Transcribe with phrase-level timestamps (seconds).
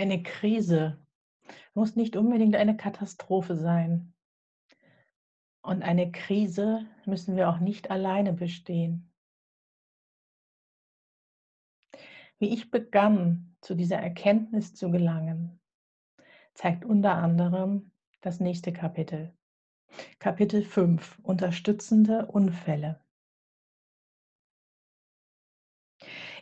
[0.00, 0.98] Eine Krise
[1.74, 4.14] muss nicht unbedingt eine Katastrophe sein.
[5.60, 9.12] Und eine Krise müssen wir auch nicht alleine bestehen.
[12.38, 15.60] Wie ich begann, zu dieser Erkenntnis zu gelangen,
[16.54, 17.90] zeigt unter anderem
[18.22, 19.36] das nächste Kapitel.
[20.18, 21.18] Kapitel 5.
[21.22, 23.04] Unterstützende Unfälle.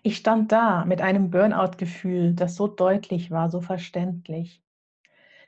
[0.03, 4.63] Ich stand da mit einem Burnout-Gefühl, das so deutlich war, so verständlich.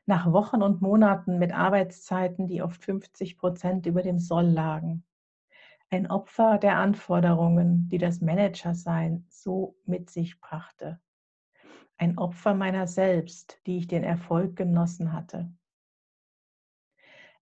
[0.07, 5.05] Nach Wochen und Monaten mit Arbeitszeiten, die oft 50 Prozent über dem Soll lagen.
[5.91, 11.01] Ein Opfer der Anforderungen, die das Managersein so mit sich brachte.
[11.97, 15.53] Ein Opfer meiner selbst, die ich den Erfolg genossen hatte.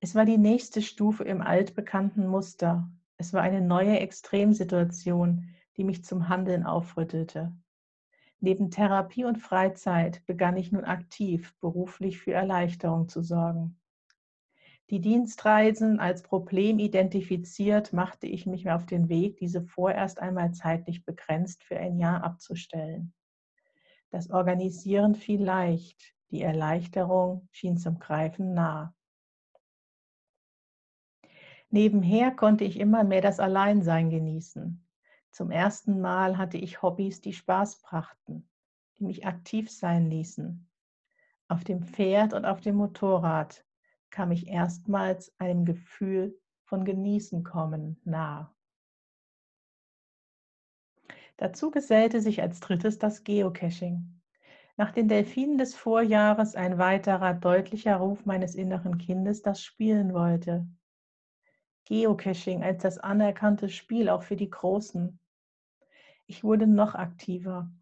[0.00, 2.90] Es war die nächste Stufe im altbekannten Muster.
[3.16, 7.56] Es war eine neue Extremsituation, die mich zum Handeln aufrüttelte.
[8.40, 13.80] Neben Therapie und Freizeit begann ich nun aktiv beruflich für Erleichterung zu sorgen.
[14.90, 21.04] Die Dienstreisen als Problem identifiziert, machte ich mich auf den Weg, diese vorerst einmal zeitlich
[21.04, 23.12] begrenzt für ein Jahr abzustellen.
[24.10, 28.94] Das Organisieren fiel leicht, die Erleichterung schien zum Greifen nah.
[31.70, 34.87] Nebenher konnte ich immer mehr das Alleinsein genießen.
[35.30, 38.48] Zum ersten Mal hatte ich Hobbys, die Spaß brachten,
[38.98, 40.68] die mich aktiv sein ließen.
[41.48, 43.64] Auf dem Pferd und auf dem Motorrad
[44.10, 48.54] kam ich erstmals einem Gefühl von Genießen kommen nah.
[51.38, 54.20] Dazu gesellte sich als drittes das Geocaching.
[54.76, 60.68] Nach den Delfinen des Vorjahres ein weiterer deutlicher Ruf meines inneren Kindes, das spielen wollte.
[61.88, 65.18] Geocaching als das anerkannte Spiel auch für die Großen.
[66.26, 67.72] Ich wurde noch aktiver.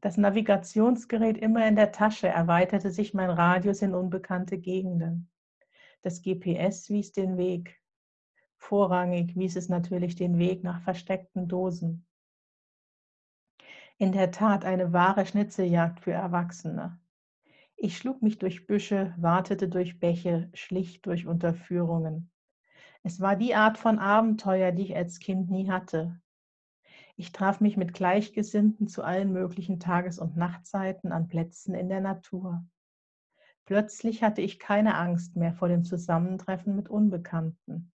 [0.00, 5.30] Das Navigationsgerät immer in der Tasche erweiterte sich mein Radius in unbekannte Gegenden.
[6.00, 7.78] Das GPS wies den Weg.
[8.56, 12.06] Vorrangig wies es natürlich den Weg nach versteckten Dosen.
[13.98, 16.98] In der Tat eine wahre Schnitzeljagd für Erwachsene.
[17.76, 22.30] Ich schlug mich durch Büsche, wartete durch Bäche, schlich durch Unterführungen.
[23.06, 26.18] Es war die Art von Abenteuer, die ich als Kind nie hatte.
[27.16, 32.00] Ich traf mich mit Gleichgesinnten zu allen möglichen Tages- und Nachtzeiten an Plätzen in der
[32.00, 32.64] Natur.
[33.66, 37.92] Plötzlich hatte ich keine Angst mehr vor dem Zusammentreffen mit Unbekannten.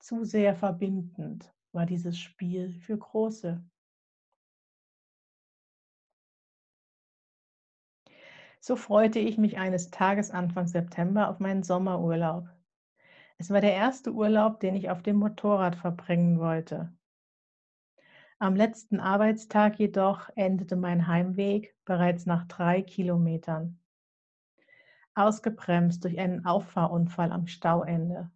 [0.00, 3.64] Zu sehr verbindend war dieses Spiel für Große.
[8.60, 12.53] So freute ich mich eines Tages Anfang September auf meinen Sommerurlaub.
[13.44, 16.90] Es war der erste Urlaub, den ich auf dem Motorrad verbringen wollte.
[18.38, 23.78] Am letzten Arbeitstag jedoch endete mein Heimweg bereits nach drei Kilometern.
[25.14, 28.30] Ausgebremst durch einen Auffahrunfall am Stauende.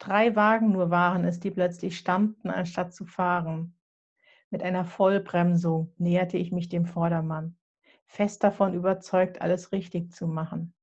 [0.00, 3.76] Drei Wagen nur waren es, die plötzlich standen, anstatt zu fahren.
[4.50, 7.56] Mit einer Vollbremsung näherte ich mich dem Vordermann,
[8.06, 10.74] fest davon überzeugt, alles richtig zu machen.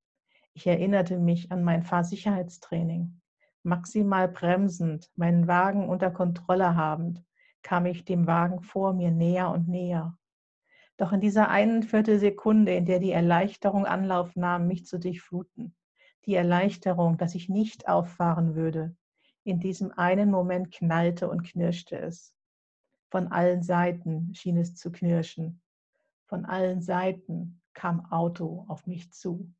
[0.54, 3.20] Ich erinnerte mich an mein Fahrsicherheitstraining
[3.64, 7.24] maximal bremsend, meinen Wagen unter Kontrolle habend,
[7.62, 10.18] kam ich dem Wagen vor mir näher und näher.
[10.98, 15.76] Doch in dieser einen Viertelsekunde, in der die Erleichterung Anlauf nahm, mich zu durchfluten,
[16.26, 18.96] die Erleichterung, dass ich nicht auffahren würde,
[19.44, 22.34] in diesem einen Moment knallte und knirschte es.
[23.10, 25.62] Von allen Seiten schien es zu knirschen.
[26.26, 29.52] Von allen Seiten kam Auto auf mich zu.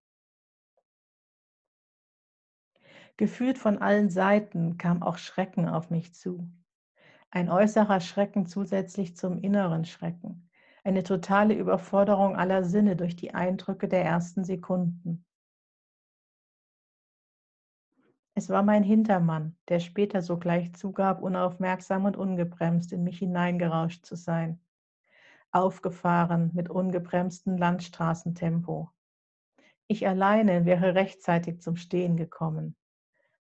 [3.18, 6.50] Gefühlt von allen Seiten kam auch Schrecken auf mich zu.
[7.30, 10.50] Ein äußerer Schrecken zusätzlich zum inneren Schrecken.
[10.84, 15.26] Eine totale Überforderung aller Sinne durch die Eindrücke der ersten Sekunden.
[18.36, 24.16] Es war mein Hintermann, der später sogleich zugab, unaufmerksam und ungebremst in mich hineingerauscht zu
[24.16, 24.60] sein.
[25.52, 28.90] Aufgefahren mit ungebremstem Landstraßentempo.
[29.88, 32.76] Ich alleine wäre rechtzeitig zum Stehen gekommen.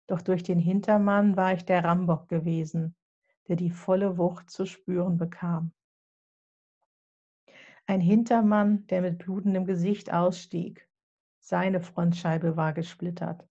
[0.07, 2.95] Doch durch den Hintermann war ich der Rambock gewesen,
[3.47, 5.71] der die volle Wucht zu spüren bekam.
[7.85, 10.87] Ein Hintermann, der mit blutendem Gesicht ausstieg.
[11.39, 13.45] Seine Frontscheibe war gesplittert.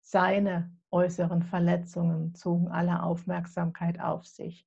[0.00, 4.66] Seine äußeren Verletzungen zogen alle Aufmerksamkeit auf sich.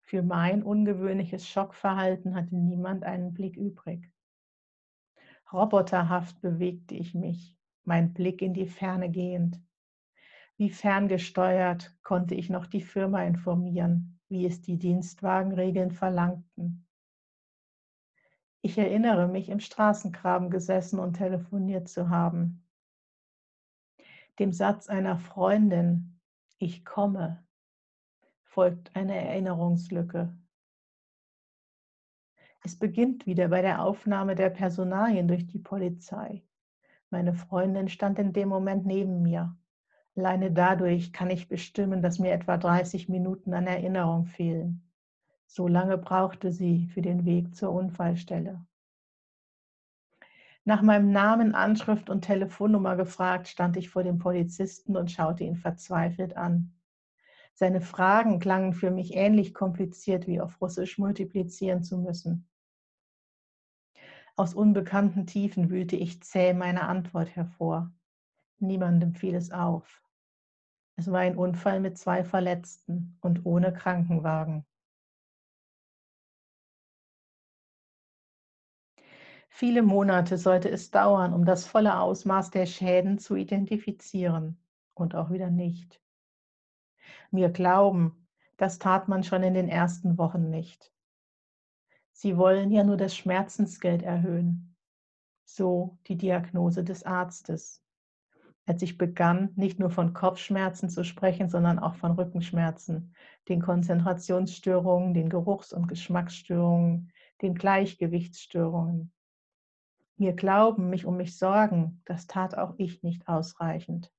[0.00, 4.10] Für mein ungewöhnliches Schockverhalten hatte niemand einen Blick übrig.
[5.52, 9.60] Roboterhaft bewegte ich mich, mein Blick in die Ferne gehend.
[10.58, 16.86] Wie ferngesteuert konnte ich noch die Firma informieren, wie es die Dienstwagenregeln verlangten.
[18.62, 22.66] Ich erinnere mich, im Straßengraben gesessen und telefoniert zu haben.
[24.38, 26.20] Dem Satz einer Freundin,
[26.58, 27.46] ich komme,
[28.42, 30.34] folgt eine Erinnerungslücke.
[32.62, 36.42] Es beginnt wieder bei der Aufnahme der Personalien durch die Polizei.
[37.10, 39.56] Meine Freundin stand in dem Moment neben mir.
[40.16, 44.82] Alleine dadurch kann ich bestimmen, dass mir etwa 30 Minuten an Erinnerung fehlen.
[45.46, 48.64] So lange brauchte sie für den Weg zur Unfallstelle.
[50.64, 55.56] Nach meinem Namen, Anschrift und Telefonnummer gefragt, stand ich vor dem Polizisten und schaute ihn
[55.56, 56.72] verzweifelt an.
[57.52, 62.48] Seine Fragen klangen für mich ähnlich kompliziert wie auf Russisch multiplizieren zu müssen.
[64.34, 67.92] Aus unbekannten Tiefen wühlte ich zäh meine Antwort hervor.
[68.58, 70.02] Niemandem fiel es auf.
[70.98, 74.64] Es war ein Unfall mit zwei Verletzten und ohne Krankenwagen.
[79.50, 84.58] Viele Monate sollte es dauern, um das volle Ausmaß der Schäden zu identifizieren
[84.94, 86.00] und auch wieder nicht.
[87.30, 88.26] Mir glauben,
[88.56, 90.92] das tat man schon in den ersten Wochen nicht.
[92.12, 94.74] Sie wollen ja nur das Schmerzensgeld erhöhen.
[95.44, 97.85] So die Diagnose des Arztes.
[98.66, 103.14] Als ich begann, nicht nur von Kopfschmerzen zu sprechen, sondern auch von Rückenschmerzen,
[103.48, 109.12] den Konzentrationsstörungen, den Geruchs- und Geschmacksstörungen, den Gleichgewichtsstörungen,
[110.18, 114.12] mir glauben, mich um mich sorgen, das tat auch ich nicht ausreichend.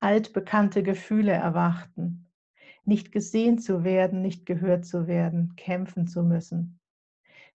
[0.00, 2.28] Altbekannte Gefühle erwachten,
[2.84, 6.80] nicht gesehen zu werden, nicht gehört zu werden, kämpfen zu müssen.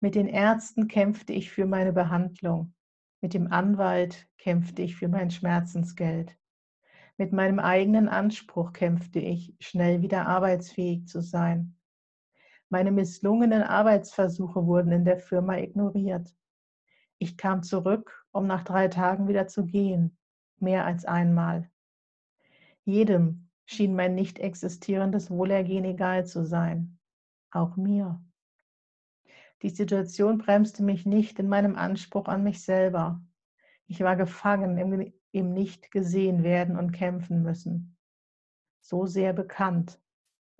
[0.01, 2.75] Mit den Ärzten kämpfte ich für meine Behandlung,
[3.21, 6.37] mit dem Anwalt kämpfte ich für mein Schmerzensgeld.
[7.17, 11.77] Mit meinem eigenen Anspruch kämpfte ich, schnell wieder arbeitsfähig zu sein.
[12.71, 16.35] Meine misslungenen Arbeitsversuche wurden in der Firma ignoriert.
[17.19, 20.17] Ich kam zurück, um nach drei Tagen wieder zu gehen,
[20.59, 21.71] mehr als einmal.
[22.85, 26.99] Jedem schien mein nicht existierendes Wohlergehen egal zu sein,
[27.51, 28.23] auch mir.
[29.63, 33.21] Die Situation bremste mich nicht in meinem Anspruch an mich selber.
[33.87, 37.97] Ich war gefangen im, im nicht gesehen werden und kämpfen müssen.
[38.81, 40.01] So sehr bekannt,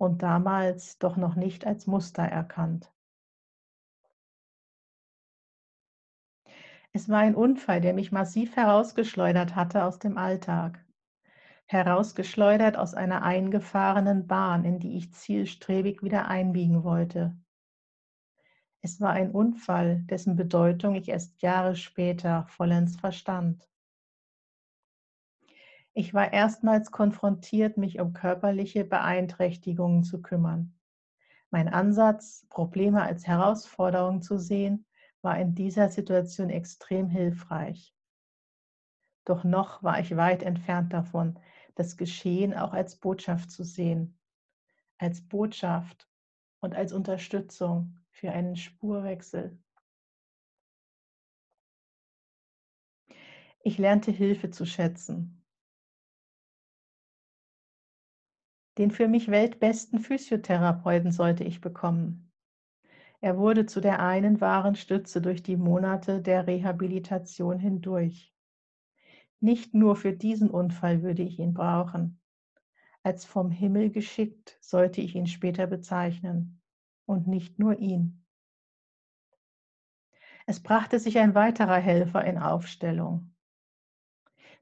[0.01, 2.91] und damals doch noch nicht als Muster erkannt.
[6.91, 10.83] Es war ein Unfall, der mich massiv herausgeschleudert hatte aus dem Alltag.
[11.67, 17.37] Herausgeschleudert aus einer eingefahrenen Bahn, in die ich zielstrebig wieder einbiegen wollte.
[18.83, 23.69] Es war ein Unfall, dessen Bedeutung ich erst Jahre später vollends verstand.
[25.93, 30.73] Ich war erstmals konfrontiert, mich um körperliche Beeinträchtigungen zu kümmern.
[31.51, 34.85] Mein Ansatz, Probleme als Herausforderung zu sehen,
[35.21, 37.93] war in dieser Situation extrem hilfreich.
[39.25, 41.37] Doch noch war ich weit entfernt davon,
[41.75, 44.17] das Geschehen auch als Botschaft zu sehen,
[44.97, 46.09] als Botschaft
[46.61, 49.57] und als Unterstützung für einen Spurwechsel.
[53.63, 55.43] Ich lernte Hilfe zu schätzen,
[58.77, 62.31] Den für mich weltbesten Physiotherapeuten sollte ich bekommen.
[63.19, 68.33] Er wurde zu der einen wahren Stütze durch die Monate der Rehabilitation hindurch.
[69.39, 72.19] Nicht nur für diesen Unfall würde ich ihn brauchen.
[73.01, 76.60] Als vom Himmel geschickt sollte ich ihn später bezeichnen.
[77.11, 78.23] Und nicht nur ihn.
[80.45, 83.35] Es brachte sich ein weiterer Helfer in Aufstellung.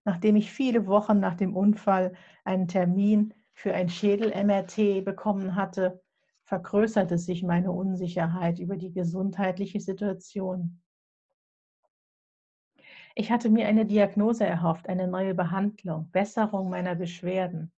[0.04, 6.02] Nachdem ich viele Wochen nach dem Unfall einen Termin für ein Schädel-MRT bekommen hatte,
[6.42, 10.82] vergrößerte sich meine Unsicherheit über die gesundheitliche Situation.
[13.14, 17.72] Ich hatte mir eine Diagnose erhofft, eine neue Behandlung, Besserung meiner Beschwerden.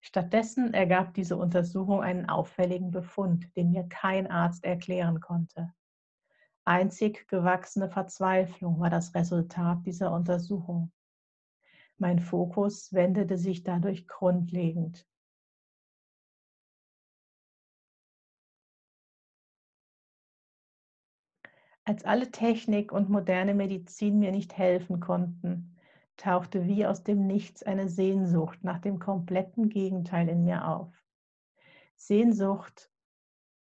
[0.00, 5.72] Stattdessen ergab diese Untersuchung einen auffälligen Befund, den mir kein Arzt erklären konnte.
[6.64, 10.90] Einzig gewachsene Verzweiflung war das Resultat dieser Untersuchung.
[11.98, 15.06] Mein Fokus wendete sich dadurch grundlegend.
[21.84, 25.76] Als alle Technik und moderne Medizin mir nicht helfen konnten,
[26.20, 30.92] tauchte wie aus dem Nichts eine Sehnsucht nach dem kompletten Gegenteil in mir auf.
[31.96, 32.90] Sehnsucht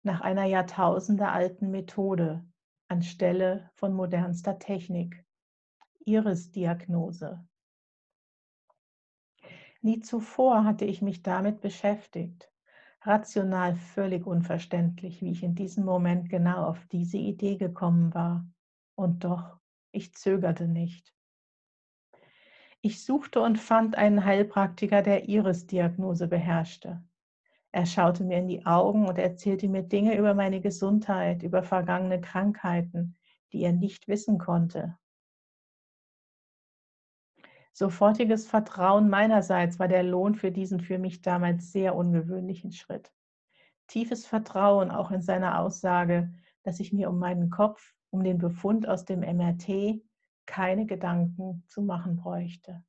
[0.03, 2.45] nach einer jahrtausendealten Methode
[2.89, 5.25] anstelle von modernster Technik.
[6.05, 7.47] Iris-Diagnose.
[9.81, 12.51] Nie zuvor hatte ich mich damit beschäftigt.
[13.03, 18.45] Rational völlig unverständlich, wie ich in diesem Moment genau auf diese Idee gekommen war.
[18.97, 19.59] Und doch,
[19.93, 21.15] ich zögerte nicht.
[22.81, 27.03] Ich suchte und fand einen Heilpraktiker, der Iris-Diagnose beherrschte.
[27.73, 32.21] Er schaute mir in die Augen und erzählte mir Dinge über meine Gesundheit, über vergangene
[32.21, 33.17] Krankheiten,
[33.53, 34.97] die er nicht wissen konnte.
[37.73, 43.13] Sofortiges Vertrauen meinerseits war der Lohn für diesen für mich damals sehr ungewöhnlichen Schritt.
[43.87, 46.33] Tiefes Vertrauen auch in seiner Aussage,
[46.63, 50.01] dass ich mir um meinen Kopf, um den Befund aus dem MRT
[50.49, 52.83] keine Gedanken zu machen bräuchte.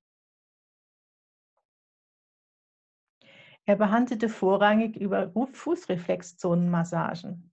[3.66, 7.52] Er behandelte vorrangig über Fußreflexzonenmassagen.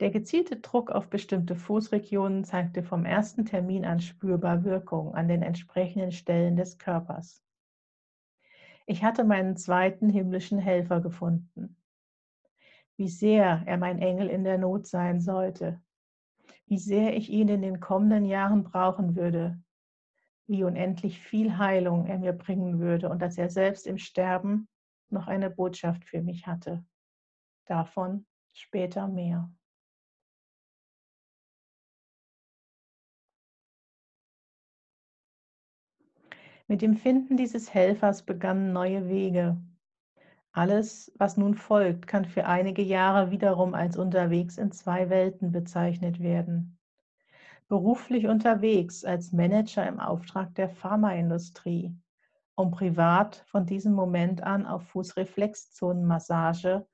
[0.00, 5.42] Der gezielte Druck auf bestimmte Fußregionen zeigte vom ersten Termin an spürbar Wirkung an den
[5.42, 7.42] entsprechenden Stellen des Körpers.
[8.84, 11.76] Ich hatte meinen zweiten himmlischen Helfer gefunden.
[12.96, 15.80] Wie sehr er mein Engel in der Not sein sollte,
[16.66, 19.60] wie sehr ich ihn in den kommenden Jahren brauchen würde,
[20.46, 24.68] wie unendlich viel Heilung er mir bringen würde und dass er selbst im Sterben
[25.08, 26.84] noch eine Botschaft für mich hatte.
[27.66, 29.50] Davon später mehr.
[36.68, 39.56] Mit dem Finden dieses Helfers begannen neue Wege.
[40.56, 46.18] Alles, was nun folgt, kann für einige Jahre wiederum als unterwegs in zwei Welten bezeichnet
[46.18, 46.78] werden.
[47.68, 51.94] Beruflich unterwegs als Manager im Auftrag der Pharmaindustrie
[52.56, 56.86] um privat von diesem Moment an auf Fußreflexzonenmassage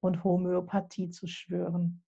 [0.00, 2.02] und Homöopathie zu schwören.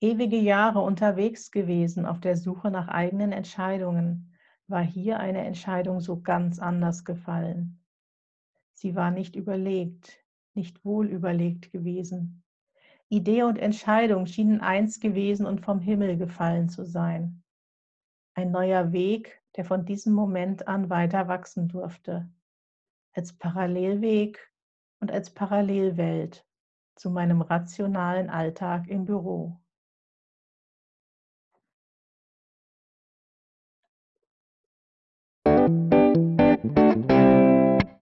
[0.00, 4.34] Ewige Jahre unterwegs gewesen auf der Suche nach eigenen Entscheidungen,
[4.66, 7.80] war hier eine Entscheidung so ganz anders gefallen.
[8.80, 12.44] Sie war nicht überlegt, nicht wohl überlegt gewesen.
[13.08, 17.42] Idee und Entscheidung schienen eins gewesen und vom Himmel gefallen zu sein.
[18.34, 22.30] Ein neuer Weg, der von diesem Moment an weiter wachsen durfte,
[23.14, 24.38] als Parallelweg
[25.00, 26.46] und als Parallelwelt
[26.94, 29.58] zu meinem rationalen Alltag im Büro.